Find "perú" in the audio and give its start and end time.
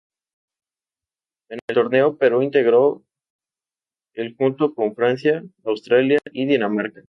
2.17-2.41